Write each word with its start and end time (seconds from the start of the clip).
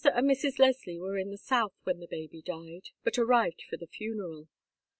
and 0.03 0.27
Mrs. 0.27 0.57
Leslie 0.57 0.97
were 0.97 1.19
in 1.19 1.29
the 1.29 1.37
south 1.37 1.73
when 1.83 1.99
the 1.99 2.07
baby 2.07 2.41
died, 2.41 2.89
but 3.03 3.19
arrived 3.19 3.61
for 3.69 3.77
the 3.77 3.85
funeral. 3.85 4.47